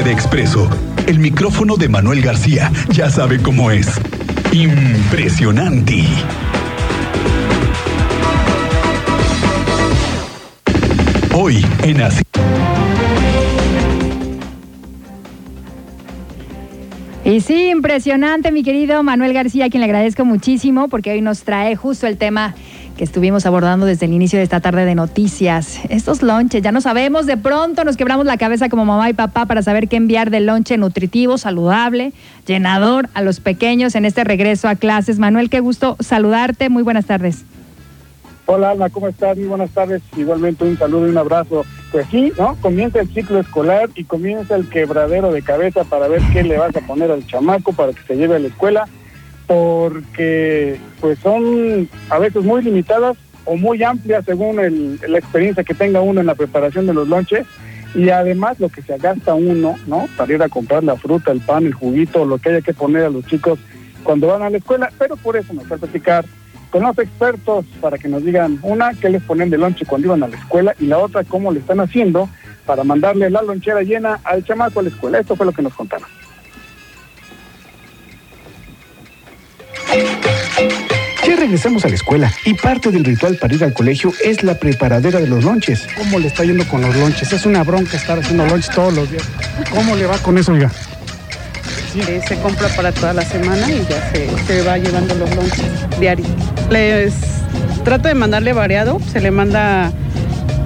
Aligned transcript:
de 0.00 0.10
Expreso, 0.10 0.70
el 1.06 1.18
micrófono 1.18 1.76
de 1.76 1.86
Manuel 1.86 2.22
García 2.22 2.72
ya 2.88 3.10
sabe 3.10 3.42
cómo 3.42 3.70
es. 3.70 4.00
Impresionante. 4.50 6.02
Hoy 11.34 11.62
en 11.82 12.00
Así. 12.00 12.22
Y 17.24 17.40
sí, 17.42 17.68
impresionante, 17.68 18.50
mi 18.50 18.62
querido 18.62 19.02
Manuel 19.02 19.34
García, 19.34 19.66
a 19.66 19.68
quien 19.68 19.82
le 19.82 19.84
agradezco 19.84 20.24
muchísimo 20.24 20.88
porque 20.88 21.12
hoy 21.12 21.20
nos 21.20 21.42
trae 21.42 21.76
justo 21.76 22.06
el 22.06 22.16
tema 22.16 22.54
que 22.96 23.04
estuvimos 23.04 23.46
abordando 23.46 23.86
desde 23.86 24.06
el 24.06 24.12
inicio 24.12 24.38
de 24.38 24.44
esta 24.44 24.60
tarde 24.60 24.84
de 24.84 24.94
noticias. 24.94 25.80
Estos 25.88 26.22
lonches, 26.22 26.62
ya 26.62 26.72
no 26.72 26.80
sabemos, 26.80 27.26
de 27.26 27.36
pronto 27.36 27.84
nos 27.84 27.96
quebramos 27.96 28.26
la 28.26 28.36
cabeza 28.36 28.68
como 28.68 28.84
mamá 28.84 29.08
y 29.10 29.12
papá 29.12 29.46
para 29.46 29.62
saber 29.62 29.88
qué 29.88 29.96
enviar 29.96 30.30
de 30.30 30.40
lonche 30.40 30.76
nutritivo, 30.76 31.38
saludable, 31.38 32.12
llenador 32.46 33.08
a 33.14 33.22
los 33.22 33.40
pequeños 33.40 33.94
en 33.94 34.04
este 34.04 34.24
regreso 34.24 34.68
a 34.68 34.74
clases. 34.74 35.18
Manuel, 35.18 35.50
qué 35.50 35.60
gusto 35.60 35.96
saludarte. 36.00 36.68
Muy 36.68 36.82
buenas 36.82 37.06
tardes. 37.06 37.44
Hola 38.46 38.70
Alma, 38.70 38.90
¿cómo 38.90 39.08
estás? 39.08 39.36
Muy 39.36 39.46
buenas 39.46 39.70
tardes. 39.70 40.02
Igualmente 40.16 40.64
un 40.64 40.76
saludo 40.76 41.06
y 41.06 41.10
un 41.10 41.18
abrazo. 41.18 41.64
Pues 41.92 42.06
sí, 42.10 42.32
¿no? 42.36 42.56
Comienza 42.60 43.00
el 43.00 43.08
ciclo 43.08 43.38
escolar 43.40 43.88
y 43.94 44.04
comienza 44.04 44.56
el 44.56 44.68
quebradero 44.68 45.32
de 45.32 45.42
cabeza 45.42 45.84
para 45.84 46.08
ver 46.08 46.20
qué 46.32 46.42
le 46.42 46.58
vas 46.58 46.74
a 46.76 46.80
poner 46.80 47.10
al 47.10 47.26
chamaco 47.26 47.72
para 47.72 47.92
que 47.92 48.02
se 48.02 48.16
lleve 48.16 48.36
a 48.36 48.38
la 48.40 48.48
escuela 48.48 48.88
porque 49.46 50.78
pues 51.00 51.18
son 51.18 51.88
a 52.10 52.18
veces 52.18 52.42
muy 52.42 52.62
limitadas 52.62 53.16
o 53.44 53.56
muy 53.56 53.82
amplias 53.82 54.24
según 54.24 54.98
la 55.06 55.18
experiencia 55.18 55.64
que 55.64 55.74
tenga 55.74 56.00
uno 56.00 56.20
en 56.20 56.26
la 56.26 56.34
preparación 56.34 56.86
de 56.86 56.94
los 56.94 57.08
lonches 57.08 57.46
y 57.94 58.08
además 58.08 58.58
lo 58.60 58.68
que 58.68 58.82
se 58.82 58.96
gasta 58.98 59.34
uno, 59.34 59.76
¿no? 59.86 60.06
Para 60.16 60.32
ir 60.32 60.42
a 60.42 60.48
comprar 60.48 60.82
la 60.84 60.96
fruta, 60.96 61.32
el 61.32 61.40
pan, 61.40 61.66
el 61.66 61.74
juguito, 61.74 62.24
lo 62.24 62.38
que 62.38 62.50
haya 62.50 62.60
que 62.62 62.72
poner 62.72 63.04
a 63.04 63.10
los 63.10 63.26
chicos 63.26 63.58
cuando 64.02 64.28
van 64.28 64.42
a 64.42 64.50
la 64.50 64.58
escuela, 64.58 64.90
pero 64.98 65.16
por 65.16 65.36
eso 65.36 65.52
nos 65.52 65.70
va 65.70 65.76
a 65.76 65.78
platicar 65.78 66.24
con 66.70 66.82
los 66.82 66.98
expertos 66.98 67.66
para 67.80 67.98
que 67.98 68.08
nos 68.08 68.24
digan 68.24 68.58
una, 68.62 68.94
qué 68.94 69.10
les 69.10 69.22
ponen 69.22 69.50
de 69.50 69.58
lonche 69.58 69.84
cuando 69.84 70.08
iban 70.08 70.22
a 70.22 70.28
la 70.28 70.36
escuela 70.36 70.74
y 70.80 70.86
la 70.86 70.98
otra, 70.98 71.22
cómo 71.24 71.52
le 71.52 71.60
están 71.60 71.80
haciendo 71.80 72.28
para 72.64 72.82
mandarle 72.82 73.28
la 73.28 73.42
lonchera 73.42 73.82
llena 73.82 74.20
al 74.24 74.44
chamaco 74.44 74.80
a 74.80 74.84
la 74.84 74.88
escuela. 74.88 75.18
Esto 75.18 75.36
fue 75.36 75.46
lo 75.46 75.52
que 75.52 75.62
nos 75.62 75.74
contaron. 75.74 76.08
Regresamos 81.42 81.84
a 81.84 81.88
la 81.88 81.96
escuela 81.96 82.32
y 82.44 82.54
parte 82.54 82.92
del 82.92 83.04
ritual 83.04 83.36
para 83.36 83.52
ir 83.52 83.64
al 83.64 83.72
colegio 83.72 84.12
es 84.24 84.44
la 84.44 84.60
preparadera 84.60 85.18
de 85.18 85.26
los 85.26 85.42
lonches. 85.42 85.88
¿Cómo 85.98 86.20
le 86.20 86.28
está 86.28 86.44
yendo 86.44 86.64
con 86.68 86.80
los 86.82 86.94
lonches? 86.94 87.32
Es 87.32 87.44
una 87.46 87.64
bronca 87.64 87.96
estar 87.96 88.16
haciendo 88.16 88.46
lonches 88.46 88.72
todos 88.72 88.94
los 88.94 89.10
días. 89.10 89.24
¿Cómo 89.70 89.96
le 89.96 90.06
va 90.06 90.18
con 90.18 90.38
eso, 90.38 90.52
oiga? 90.52 90.70
se 92.26 92.36
compra 92.36 92.68
para 92.68 92.92
toda 92.92 93.12
la 93.12 93.22
semana 93.22 93.70
y 93.70 93.84
ya 93.86 94.12
se, 94.12 94.28
se 94.46 94.62
va 94.62 94.78
llevando 94.78 95.16
los 95.16 95.34
lonches 95.34 95.66
diarios. 95.98 96.28
Les 96.70 97.12
trato 97.84 98.06
de 98.06 98.14
mandarle 98.14 98.52
variado, 98.52 99.00
se 99.12 99.20
le 99.20 99.32
manda 99.32 99.92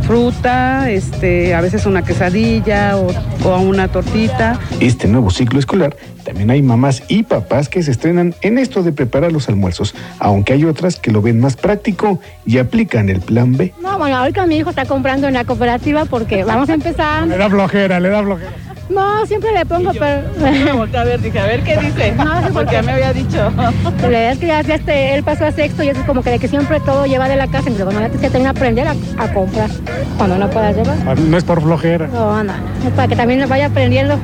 fruta, 0.06 0.91
este, 0.91 1.54
a 1.54 1.62
veces 1.62 1.86
una 1.86 2.04
quesadilla 2.04 2.98
o, 2.98 3.08
o, 3.44 3.60
una 3.60 3.88
tortita. 3.88 4.60
Este 4.78 5.08
nuevo 5.08 5.30
ciclo 5.30 5.58
escolar 5.58 5.97
también 6.36 6.50
hay 6.50 6.60
mamás 6.60 7.02
y 7.08 7.22
papás 7.22 7.70
que 7.70 7.82
se 7.82 7.90
estrenan 7.90 8.34
en 8.42 8.58
esto 8.58 8.82
de 8.82 8.92
preparar 8.92 9.32
los 9.32 9.48
almuerzos, 9.48 9.94
aunque 10.18 10.52
hay 10.52 10.66
otras 10.66 10.96
que 10.96 11.10
lo 11.10 11.22
ven 11.22 11.40
más 11.40 11.56
práctico 11.56 12.20
y 12.44 12.58
aplican 12.58 13.08
el 13.08 13.22
plan 13.22 13.56
B. 13.56 13.72
No, 13.80 13.96
bueno, 13.96 14.18
ahorita 14.18 14.44
mi 14.44 14.58
hijo 14.58 14.68
está 14.68 14.84
comprando 14.84 15.28
en 15.28 15.32
la 15.32 15.44
cooperativa 15.46 16.04
porque 16.04 16.44
vamos 16.44 16.68
a 16.68 16.74
empezar. 16.74 17.26
Le 17.26 17.38
da 17.38 17.48
flojera, 17.48 18.00
le 18.00 18.10
da 18.10 18.22
flojera. 18.22 18.52
No, 18.90 19.24
siempre 19.24 19.50
le 19.52 19.64
pongo, 19.64 19.92
pero... 19.98 20.28
Me 20.38 20.72
volteé 20.72 21.00
a 21.00 21.04
ver, 21.04 21.22
dije, 21.22 21.38
a 21.38 21.46
ver 21.46 21.62
qué 21.62 21.78
dice, 21.78 22.12
no, 22.16 22.30
porque 22.52 22.72
ya 22.72 22.82
me 22.82 22.92
había 22.92 23.14
dicho. 23.14 23.50
La 23.56 24.08
verdad 24.08 24.32
es 24.32 24.38
que 24.38 24.46
ya, 24.46 24.60
este, 24.60 25.14
él 25.14 25.22
pasó 25.24 25.46
a 25.46 25.52
sexto 25.52 25.82
y 25.84 25.88
es 25.88 25.98
como 26.00 26.22
que 26.22 26.32
de 26.32 26.38
que 26.38 26.48
siempre 26.48 26.80
todo 26.80 27.06
lleva 27.06 27.30
de 27.30 27.36
la 27.36 27.46
casa, 27.46 27.70
entonces 27.70 27.86
bueno, 27.86 28.00
ya 28.00 28.10
que 28.10 28.19
tener 28.28 28.42
que 28.42 28.48
aprender 28.48 28.86
a, 28.88 28.94
a, 29.16 29.32
comprar 29.32 29.70
cuando 30.19 30.36
no 30.36 30.50
puedas 30.50 30.76
llevar. 30.76 30.98
Ah, 31.06 31.14
no 31.16 31.38
es 31.38 31.44
por 31.44 31.62
flojera. 31.62 32.08
No, 32.08 32.44
no, 32.44 32.52
es 32.86 32.92
para 32.94 33.08
que 33.08 33.16
también 33.16 33.48
vaya 33.48 33.66
aprendiendo. 33.66 34.19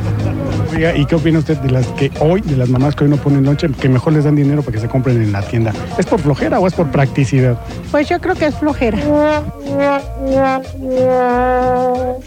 Oiga, 0.75 0.97
¿y 0.97 1.05
qué 1.05 1.17
opina 1.17 1.39
usted 1.39 1.59
de 1.59 1.71
las 1.71 1.87
que 1.89 2.11
hoy, 2.21 2.41
de 2.41 2.57
las 2.57 2.69
mamás 2.69 2.97
que 2.97 3.05
hoy 3.05 3.11
no 3.11 3.19
ponen 3.19 3.45
lonche, 3.45 3.69
que 3.69 3.89
mejor 3.89 4.15
les 4.15 4.25
dan 4.25 4.37
dinero 4.37 4.63
para 4.63 4.73
que 4.73 4.81
se 4.81 4.89
compren 4.89 5.21
en 5.21 5.31
la 5.31 5.43
tienda? 5.43 5.73
¿Es 5.99 6.07
por 6.07 6.21
flojera 6.21 6.59
o 6.61 6.67
es 6.67 6.73
por 6.73 6.91
practicidad? 6.91 7.59
Pues 7.91 8.09
yo 8.09 8.19
creo 8.21 8.35
que 8.35 8.47
es 8.47 8.55
flojera. 8.55 8.99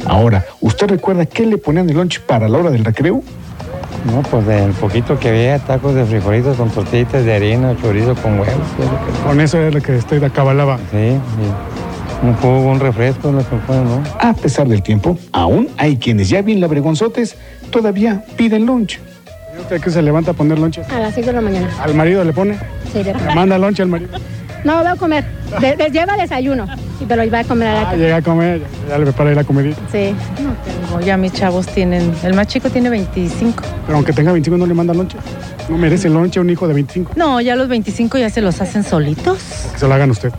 Ahora, 0.06 0.46
¿usted 0.62 0.88
recuerda 0.88 1.26
qué 1.26 1.46
le 1.46 1.58
ponían 1.58 1.90
el 1.90 1.98
lonche 1.98 2.20
para 2.20 2.48
la 2.48 2.60
hora 2.60 2.70
del 2.70 2.86
recreo? 2.86 3.24
No, 4.06 4.22
pues 4.22 4.46
del 4.46 4.72
poquito 4.74 5.18
que 5.18 5.30
había, 5.30 5.58
tacos 5.58 5.96
de 5.96 6.06
frijolitos 6.06 6.58
con 6.58 6.70
tortillitas 6.70 7.26
de 7.26 7.34
harina, 7.34 7.76
chorizo 7.82 8.14
con 8.16 8.40
huevos. 8.40 8.68
Con 9.26 9.42
eso 9.42 9.60
es 9.60 9.74
lo 9.74 9.82
que 9.82 9.98
estoy 9.98 10.20
de 10.20 10.28
acabalaba. 10.28 10.78
Sí, 10.92 11.18
un 12.26 12.36
jugo, 12.36 12.72
un 12.72 12.80
refresco, 12.80 13.32
lo 13.32 13.40
que 13.40 13.56
fue, 13.66 13.76
¿no? 13.76 14.04
A 14.20 14.34
pesar 14.34 14.68
del 14.68 14.82
tiempo, 14.82 15.18
aún 15.32 15.70
hay 15.78 15.98
quienes 15.98 16.30
ya 16.30 16.42
bien 16.42 16.60
labregonzotes 16.60 17.36
todavía 17.70 18.24
piden 18.36 18.66
lunch. 18.66 19.00
¿Y 19.56 19.62
usted 19.62 19.82
que 19.82 19.90
se 19.90 20.02
levanta 20.02 20.32
a 20.32 20.34
poner 20.34 20.60
lonche? 20.60 20.82
A 20.92 21.00
las 21.00 21.16
5 21.16 21.28
de 21.28 21.34
la 21.34 21.42
mañana. 21.42 21.70
¿Al 21.82 21.96
marido 21.96 22.24
le 22.24 22.34
pone? 22.34 22.58
Sí, 22.92 23.04
le 23.04 23.14
¿Le 23.14 23.36
manda 23.36 23.58
lonche 23.58 23.84
al 23.84 23.90
marido? 23.90 24.12
No, 24.66 24.84
va 24.84 24.92
a 24.92 24.96
comer. 24.96 25.24
De, 25.62 25.76
de, 25.76 25.92
lleva 25.92 26.18
desayuno 26.18 26.66
y 27.00 27.06
te 27.06 27.16
lo 27.16 27.30
va 27.30 27.40
a 27.40 27.44
comer 27.44 27.68
a 27.68 27.74
la 27.74 27.82
ah, 27.82 27.84
casa. 27.84 27.98
llega 27.98 28.16
a 28.16 28.22
comer, 28.24 28.62
ya, 28.90 28.98
le 28.98 29.04
prepara 29.04 29.32
ir 29.32 29.40
a 29.40 29.44
comer. 29.44 29.76
Sí. 29.92 30.16
No 30.42 30.54
tengo, 30.66 31.02
ya 31.02 31.18
mis 31.18 31.34
chavos 31.34 31.68
tienen, 31.68 32.12
el 32.24 32.34
más 32.34 32.48
chico 32.48 32.70
tiene 32.72 32.90
25. 32.90 33.64
Pero 33.86 33.96
aunque 33.96 34.12
tenga 34.12 34.32
25 34.32 34.58
no 34.58 34.66
le 34.66 34.74
manda 34.74 34.94
lonche. 34.94 35.18
No 35.70 35.78
merece 35.78 36.10
lonche 36.10 36.40
a 36.40 36.42
un 36.42 36.50
hijo 36.50 36.68
de 36.68 36.74
25. 36.74 37.12
No, 37.16 37.40
ya 37.42 37.56
los 37.56 37.68
25 37.68 38.18
ya 38.18 38.30
se 38.32 38.42
los 38.42 38.60
hacen 38.60 38.84
solitos. 38.84 39.38
Que 39.74 39.80
se 39.80 39.88
lo 39.88 39.94
hagan 39.94 40.10
usted. 40.10 40.34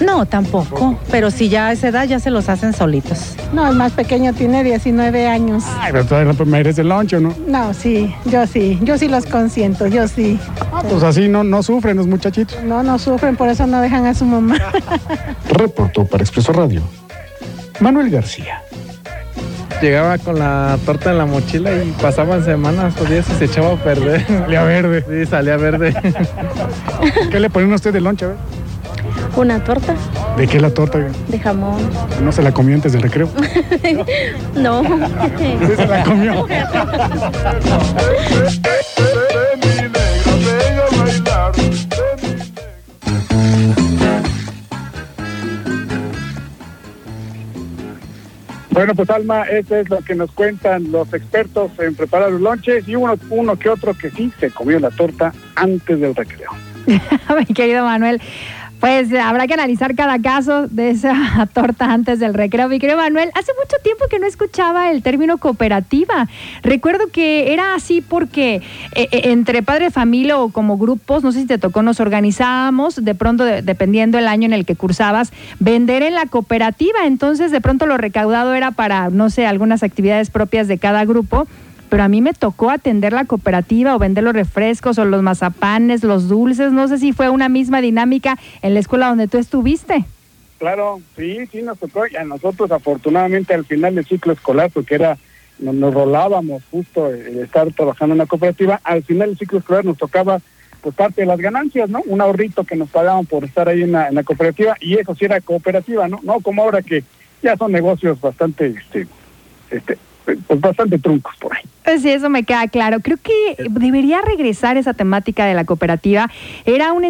No, 0.00 0.26
tampoco. 0.26 0.98
Pero 1.10 1.30
si 1.30 1.48
ya 1.48 1.68
a 1.68 1.72
esa 1.72 1.88
edad 1.88 2.04
ya 2.04 2.18
se 2.18 2.30
los 2.30 2.48
hacen 2.48 2.72
solitos. 2.72 3.34
No, 3.52 3.68
el 3.68 3.76
más 3.76 3.92
pequeño 3.92 4.32
tiene 4.32 4.64
19 4.64 5.26
años. 5.26 5.64
Ay, 5.78 5.92
pero 5.92 6.04
todavía 6.04 6.32
merece 6.44 6.82
lonche, 6.84 7.20
¿no? 7.20 7.34
No, 7.46 7.74
sí, 7.74 8.14
yo 8.24 8.46
sí. 8.46 8.78
Yo 8.82 8.98
sí 8.98 9.08
los 9.08 9.26
consiento, 9.26 9.86
yo 9.86 10.08
sí. 10.08 10.38
Ah, 10.72 10.82
pues 10.88 11.02
así 11.02 11.28
no, 11.28 11.44
no 11.44 11.62
sufren 11.62 11.96
los 11.96 12.06
muchachitos. 12.06 12.62
No, 12.64 12.82
no 12.82 12.98
sufren, 12.98 13.36
por 13.36 13.48
eso 13.48 13.66
no 13.66 13.80
dejan 13.80 14.06
a 14.06 14.14
su 14.14 14.24
mamá. 14.24 14.56
Reportó 15.50 16.04
para 16.04 16.22
Expreso 16.22 16.52
Radio. 16.52 16.82
Manuel 17.80 18.10
García. 18.10 18.62
Llegaba 19.80 20.18
con 20.18 20.38
la 20.38 20.78
torta 20.84 21.10
en 21.10 21.18
la 21.18 21.24
mochila 21.24 21.72
y 21.72 21.90
pasaban 22.02 22.44
semanas 22.44 22.94
o 23.00 23.04
días 23.06 23.26
y 23.30 23.34
se 23.34 23.46
echaba 23.46 23.72
a 23.72 23.76
perder. 23.76 24.26
Salía 24.26 24.62
verde. 24.62 25.04
Sí, 25.08 25.30
salía 25.30 25.56
verde. 25.56 25.94
¿Qué 27.30 27.40
le 27.40 27.48
ponen 27.48 27.72
a 27.72 27.76
usted 27.76 27.92
de 27.92 28.00
lonche, 28.02 28.26
a 28.26 28.28
ver? 28.28 28.36
Una 29.40 29.58
torta. 29.64 29.96
¿De 30.36 30.46
qué 30.46 30.60
la 30.60 30.68
torta? 30.68 30.98
De 30.98 31.38
jamón. 31.38 31.80
¿No 32.22 32.30
se 32.30 32.42
la 32.42 32.52
comió 32.52 32.74
antes 32.74 32.92
del 32.92 33.00
recreo? 33.00 33.26
no. 34.54 34.82
Sí, 35.38 35.56
se 35.76 35.86
la 35.86 36.04
comió. 36.04 36.46
Bueno, 48.72 48.94
pues 48.94 49.10
Alma, 49.10 49.42
eso 49.42 49.76
es 49.76 49.90
lo 49.90 49.98
que 50.00 50.14
nos 50.14 50.30
cuentan 50.32 50.92
los 50.92 51.12
expertos 51.12 51.70
en 51.78 51.94
preparar 51.94 52.30
los 52.30 52.40
lonches 52.40 52.88
y 52.88 52.94
uno, 52.94 53.18
uno 53.28 53.58
que 53.58 53.68
otro 53.68 53.92
que 53.94 54.10
sí 54.10 54.32
se 54.38 54.50
comió 54.50 54.78
la 54.78 54.90
torta 54.90 55.34
antes 55.56 56.00
del 56.00 56.14
recreo. 56.14 56.50
Mi 56.86 57.54
querido 57.54 57.84
Manuel, 57.84 58.20
pues 58.80 59.12
habrá 59.12 59.46
que 59.46 59.54
analizar 59.54 59.94
cada 59.94 60.18
caso 60.20 60.66
de 60.66 60.90
esa 60.90 61.46
torta 61.52 61.92
antes 61.92 62.18
del 62.18 62.32
recreo. 62.32 62.68
Mi 62.68 62.78
querido 62.78 62.98
Manuel, 62.98 63.30
hace 63.34 63.52
mucho 63.62 63.76
tiempo 63.82 64.06
que 64.10 64.18
no 64.18 64.26
escuchaba 64.26 64.90
el 64.90 65.02
término 65.02 65.36
cooperativa. 65.38 66.28
Recuerdo 66.62 67.08
que 67.12 67.52
era 67.52 67.74
así 67.74 68.00
porque 68.00 68.62
eh, 68.94 69.08
entre 69.24 69.62
padre 69.62 69.86
de 69.86 69.90
familia 69.90 70.38
o 70.38 70.50
como 70.50 70.78
grupos, 70.78 71.22
no 71.22 71.30
sé 71.30 71.40
si 71.40 71.46
te 71.46 71.58
tocó, 71.58 71.82
nos 71.82 72.00
organizábamos, 72.00 73.04
de 73.04 73.14
pronto, 73.14 73.44
de, 73.44 73.60
dependiendo 73.60 74.18
el 74.18 74.26
año 74.26 74.46
en 74.46 74.54
el 74.54 74.64
que 74.64 74.76
cursabas, 74.76 75.30
vender 75.58 76.02
en 76.02 76.14
la 76.14 76.24
cooperativa. 76.24 77.00
Entonces, 77.04 77.50
de 77.50 77.60
pronto 77.60 77.84
lo 77.84 77.98
recaudado 77.98 78.54
era 78.54 78.70
para, 78.70 79.10
no 79.10 79.28
sé, 79.28 79.46
algunas 79.46 79.82
actividades 79.82 80.30
propias 80.30 80.68
de 80.68 80.78
cada 80.78 81.04
grupo 81.04 81.46
pero 81.90 82.04
a 82.04 82.08
mí 82.08 82.22
me 82.22 82.32
tocó 82.32 82.70
atender 82.70 83.12
la 83.12 83.26
cooperativa 83.26 83.94
o 83.94 83.98
vender 83.98 84.24
los 84.24 84.32
refrescos 84.32 84.98
o 84.98 85.04
los 85.04 85.22
mazapanes, 85.22 86.04
los 86.04 86.28
dulces. 86.28 86.72
No 86.72 86.88
sé 86.88 86.98
si 86.98 87.12
fue 87.12 87.28
una 87.28 87.48
misma 87.48 87.82
dinámica 87.82 88.38
en 88.62 88.74
la 88.74 88.80
escuela 88.80 89.08
donde 89.08 89.28
tú 89.28 89.36
estuviste. 89.36 90.04
Claro, 90.58 91.00
sí, 91.16 91.46
sí 91.50 91.62
nos 91.62 91.78
tocó. 91.78 92.06
Y 92.06 92.16
a 92.16 92.24
nosotros, 92.24 92.70
afortunadamente, 92.70 93.52
al 93.52 93.64
final 93.64 93.96
del 93.96 94.06
ciclo 94.06 94.32
escolar, 94.32 94.70
porque 94.72 94.94
era 94.94 95.18
nos, 95.58 95.74
nos 95.74 95.92
rolábamos 95.92 96.62
justo 96.70 97.08
el 97.08 97.40
estar 97.40 97.70
trabajando 97.72 98.14
en 98.14 98.18
la 98.18 98.26
cooperativa, 98.26 98.80
al 98.84 99.02
final 99.02 99.30
del 99.30 99.38
ciclo 99.38 99.58
escolar 99.58 99.84
nos 99.84 99.98
tocaba 99.98 100.40
pues 100.80 100.94
parte 100.94 101.20
de 101.20 101.26
las 101.26 101.38
ganancias, 101.38 101.90
¿no? 101.90 102.00
Un 102.06 102.22
ahorrito 102.22 102.64
que 102.64 102.76
nos 102.76 102.88
pagaban 102.88 103.26
por 103.26 103.44
estar 103.44 103.68
ahí 103.68 103.82
en 103.82 103.92
la, 103.92 104.08
en 104.08 104.14
la 104.14 104.22
cooperativa 104.22 104.76
y 104.80 104.98
eso 104.98 105.14
sí 105.14 105.26
era 105.26 105.40
cooperativa, 105.40 106.08
¿no? 106.08 106.20
No 106.22 106.40
como 106.40 106.62
ahora 106.62 106.80
que 106.80 107.04
ya 107.42 107.56
son 107.56 107.72
negocios 107.72 108.18
bastante, 108.20 108.68
este, 108.68 109.06
este, 109.70 109.98
pues 110.36 110.60
bastante 110.60 110.98
truncos 110.98 111.34
por 111.36 111.56
ahí. 111.56 111.62
Pues 111.84 112.02
sí, 112.02 112.10
eso 112.10 112.28
me 112.28 112.44
queda 112.44 112.68
claro. 112.68 113.00
Creo 113.00 113.16
que 113.16 113.56
debería 113.70 114.20
regresar 114.20 114.76
esa 114.76 114.92
temática 114.92 115.46
de 115.46 115.54
la 115.54 115.64
cooperativa. 115.64 116.30
Era 116.66 116.92
un, 116.92 117.04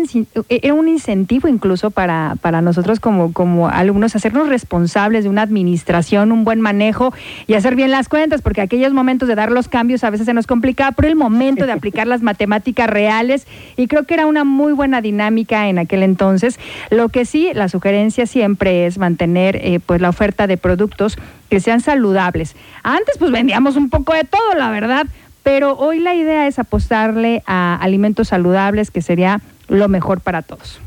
era 0.49 0.75
un 0.75 0.88
incentivo 0.88 1.49
incluso 1.49 1.90
para, 1.90 2.37
para 2.40 2.62
nosotros 2.62 3.00
como, 3.00 3.32
como 3.32 3.69
alumnos, 3.69 4.14
hacernos 4.17 4.49
responsables 4.49 5.25
de 5.25 5.31
una 5.31 5.43
administración, 5.43 6.32
un 6.32 6.44
buen 6.44 6.61
manejo 6.61 7.12
y 7.46 7.55
hacer 7.55 7.75
bien 7.75 7.90
las 7.90 8.08
cuentas, 8.08 8.43
porque 8.43 8.61
aquellos 8.61 8.93
momentos 8.93 9.28
de 9.28 9.34
dar 9.34 9.50
los 9.50 9.69
cambios 9.69 10.05
a 10.05 10.11
veces 10.11 10.26
se 10.26 10.34
nos 10.34 10.46
complicaba, 10.46 10.93
pero 10.93 11.08
el 11.08 11.17
momento 11.17 11.67
de 11.67 11.72
aplicar 11.72 12.06
las 12.06 12.22
matemáticas 12.22 12.88
reales, 12.88 13.46
y 13.76 13.87
creo 13.88 14.05
que 14.05 14.14
era 14.14 14.26
una 14.26 14.44
muy 14.44 14.72
buena 14.72 15.02
dinámica 15.02 15.69
en 15.69 15.78
aquel 15.78 16.02
entonces. 16.02 16.58
Lo 16.90 17.08
que 17.08 17.25
sí, 17.25 17.50
la 17.55 17.69
sugerencia 17.69 18.25
siempre 18.26 18.87
es 18.87 18.99
mantener 18.99 19.56
eh, 19.56 19.81
pues 19.84 20.00
la 20.00 20.08
oferta 20.08 20.46
de 20.46 20.56
productos 20.56 21.19
que 21.50 21.61
sean 21.61 21.81
saludables. 21.81 22.55
Antes 22.82 23.19
pues 23.19 23.31
vendíamos 23.31 23.76
un 23.76 23.91
poco 23.91 24.14
de 24.14 24.25
todo, 24.25 24.55
la 24.56 24.70
verdad, 24.70 25.06
pero 25.43 25.76
hoy 25.76 25.99
la 25.99 26.14
idea 26.14 26.47
es 26.47 26.58
apostarle 26.58 27.43
a 27.47 27.76
alimentos 27.76 28.29
saludables, 28.29 28.91
que 28.91 29.02
sería 29.02 29.41
lo 29.69 29.88
mejor 29.88 30.20
para 30.20 30.43
todos. 30.43 30.81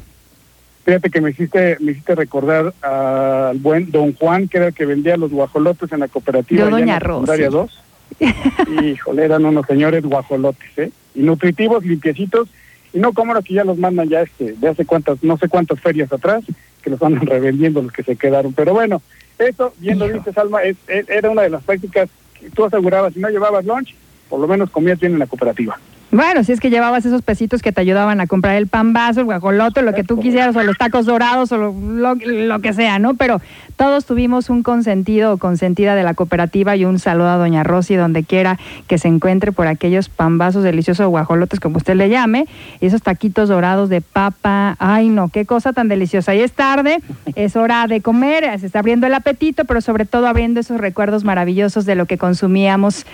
Fíjate 0.85 1.09
que 1.09 1.21
me 1.21 1.31
hiciste, 1.31 1.77
me 1.79 1.93
hiciste 1.93 2.15
recordar 2.15 2.73
al 2.81 3.57
buen 3.59 3.91
Don 3.91 4.13
Juan, 4.13 4.47
que 4.47 4.57
era 4.57 4.67
el 4.67 4.73
que 4.73 4.85
vendía 4.85 5.15
los 5.15 5.31
guajolotes 5.31 5.91
en 5.91 5.99
la 5.99 6.07
cooperativa. 6.07 6.65
Yo, 6.65 6.69
Doña 6.69 6.99
secundaria 6.99 7.49
2. 7.49 7.83
Híjole, 8.83 9.25
eran 9.25 9.45
unos 9.45 9.65
señores 9.65 10.03
guajolotes, 10.03 10.69
¿eh? 10.77 10.91
Y 11.15 11.21
nutritivos, 11.21 11.85
limpiecitos, 11.85 12.49
y 12.91 12.99
no 12.99 13.13
como 13.13 13.33
los 13.33 13.43
que 13.43 13.53
ya 13.53 13.63
los 13.63 13.77
mandan 13.77 14.09
ya 14.09 14.21
este, 14.21 14.53
de 14.53 14.67
hace 14.67 14.85
cuántas, 14.85 15.23
no 15.23 15.37
sé 15.37 15.47
cuántas 15.47 15.79
ferias 15.79 16.11
atrás, 16.11 16.43
que 16.81 16.89
los 16.89 17.01
andan 17.01 17.25
revendiendo 17.25 17.81
los 17.81 17.91
que 17.91 18.03
se 18.03 18.17
quedaron. 18.17 18.53
Pero 18.53 18.73
bueno, 18.73 19.01
eso, 19.39 19.73
bien 19.77 19.99
lo 19.99 20.07
dices, 20.07 20.37
Alma, 20.37 20.61
es, 20.63 20.77
es- 20.87 21.09
era 21.09 21.29
una 21.29 21.41
de 21.43 21.49
las 21.49 21.63
prácticas 21.63 22.09
que 22.39 22.49
tú 22.49 22.65
asegurabas, 22.65 23.13
si 23.13 23.19
no 23.19 23.29
llevabas 23.29 23.65
lunch, 23.65 23.95
por 24.29 24.39
lo 24.39 24.47
menos 24.47 24.69
comías 24.69 24.99
bien 24.99 25.13
en 25.13 25.19
la 25.19 25.27
cooperativa. 25.27 25.79
Bueno, 26.13 26.43
si 26.43 26.51
es 26.51 26.59
que 26.59 26.69
llevabas 26.69 27.05
esos 27.07 27.23
pesitos 27.23 27.63
que 27.63 27.71
te 27.71 27.81
ayudaban 27.81 28.21
a 28.21 28.27
comprar 28.27 28.55
el 28.55 28.67
pan 28.67 28.93
vaso, 28.93 29.19
el 29.21 29.25
guajolote, 29.25 29.81
lo 29.81 29.93
que 29.93 30.03
tú 30.03 30.19
quisieras, 30.19 30.55
o 30.55 30.61
los 30.61 30.77
tacos 30.77 31.07
dorados, 31.07 31.51
o 31.51 31.57
lo, 31.57 31.73
lo- 31.73 32.13
lo 32.15 32.59
que 32.59 32.71
sea, 32.71 32.99
¿no? 32.99 33.15
Pero 33.15 33.41
todos 33.77 34.05
tuvimos 34.05 34.51
un 34.51 34.61
consentido 34.61 35.33
o 35.33 35.37
consentida 35.37 35.95
de 35.95 36.03
la 36.03 36.13
cooperativa 36.13 36.75
y 36.75 36.85
un 36.85 36.99
saludo 36.99 37.29
a 37.29 37.37
Doña 37.37 37.63
Rosy 37.63 37.95
donde 37.95 38.23
quiera 38.23 38.59
que 38.87 38.99
se 38.99 39.07
encuentre 39.07 39.51
por 39.51 39.65
aquellos 39.65 40.07
pan 40.07 40.37
vasos 40.37 40.63
deliciosos, 40.63 41.07
guajolotes, 41.07 41.59
como 41.59 41.77
usted 41.77 41.95
le 41.95 42.09
llame, 42.09 42.45
y 42.79 42.85
esos 42.85 43.01
taquitos 43.01 43.49
dorados 43.49 43.89
de 43.89 44.01
papa. 44.01 44.75
Ay, 44.77 45.09
no, 45.09 45.29
qué 45.29 45.47
cosa 45.47 45.73
tan 45.73 45.87
deliciosa. 45.87 46.35
Y 46.35 46.41
es 46.41 46.51
tarde, 46.51 46.99
es 47.33 47.55
hora 47.55 47.87
de 47.87 48.01
comer, 48.01 48.59
se 48.59 48.67
está 48.67 48.77
abriendo 48.79 49.07
el 49.07 49.15
apetito, 49.15 49.65
pero 49.65 49.81
sobre 49.81 50.05
todo 50.05 50.27
abriendo 50.27 50.59
esos 50.59 50.79
recuerdos 50.79 51.23
maravillosos 51.23 51.85
de 51.87 51.95
lo 51.95 52.05
que 52.05 52.19
consumíamos 52.19 53.07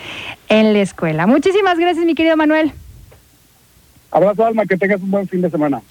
en 0.50 0.74
la 0.74 0.80
escuela. 0.82 1.28
Muchísimas 1.28 1.80
gracias, 1.80 2.06
mi 2.06 2.14
querido 2.14 2.36
Manuel. 2.36 2.74
Abrazo, 4.12 4.46
Alma, 4.46 4.66
que 4.66 4.78
tengas 4.78 5.02
un 5.02 5.12
buen 5.12 5.28
fin 5.28 5.42
de 5.42 5.50
semana. 5.50 5.82